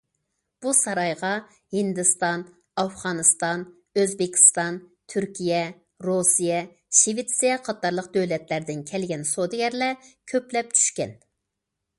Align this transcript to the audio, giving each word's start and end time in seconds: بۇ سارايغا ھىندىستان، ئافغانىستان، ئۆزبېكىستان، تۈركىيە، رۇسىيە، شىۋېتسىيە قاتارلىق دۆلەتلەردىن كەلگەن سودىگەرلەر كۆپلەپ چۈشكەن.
بۇ 0.65 0.71
سارايغا 0.77 1.29
ھىندىستان، 1.73 2.45
ئافغانىستان، 2.83 3.65
ئۆزبېكىستان، 4.03 4.81
تۈركىيە، 5.15 5.61
رۇسىيە، 6.07 6.63
شىۋېتسىيە 7.03 7.59
قاتارلىق 7.71 8.09
دۆلەتلەردىن 8.19 8.85
كەلگەن 8.95 9.29
سودىگەرلەر 9.37 10.11
كۆپلەپ 10.35 10.77
چۈشكەن. 10.81 11.19